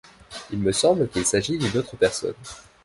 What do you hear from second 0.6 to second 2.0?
semble qu'il s'agit d'une autre